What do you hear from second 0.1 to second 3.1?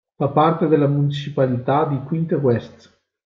Fa parte della municipalità di Quinte West.